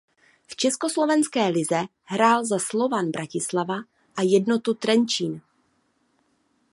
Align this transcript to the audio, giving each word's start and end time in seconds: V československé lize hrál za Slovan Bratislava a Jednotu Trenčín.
V 0.47 0.55
československé 0.55 1.47
lize 1.47 1.85
hrál 2.03 2.45
za 2.45 2.59
Slovan 2.59 3.11
Bratislava 3.11 3.75
a 4.15 4.21
Jednotu 4.21 4.73
Trenčín. 4.73 5.41